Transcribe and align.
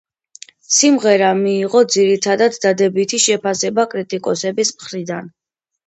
სიმღერა 0.77 1.27
მიიღო 1.41 1.83
ძირითადად 1.97 2.59
დადებითი 2.65 3.23
შეფასება 3.29 3.89
კრიტიკოსების 3.97 4.77
მხრიდან. 4.79 5.35